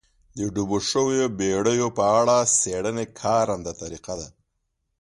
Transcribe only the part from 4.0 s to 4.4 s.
ده.